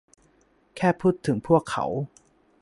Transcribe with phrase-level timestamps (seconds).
[0.75, 1.85] แค่พูดถึงพวกเขา